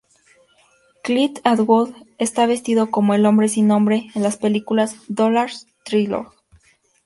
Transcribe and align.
Clint 1.03 1.37
Eastwood 1.45 1.93
está 2.17 2.47
vestido 2.47 2.89
como 2.89 3.13
el 3.13 3.27
hombre 3.27 3.49
sin 3.49 3.67
nombre 3.67 4.07
de 4.15 4.19
las 4.21 4.35
películas 4.37 4.95
"Dollars 5.09 5.67
Trilogy". 5.85 6.29